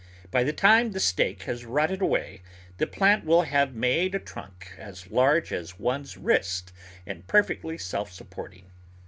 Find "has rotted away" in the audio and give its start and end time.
1.43-2.41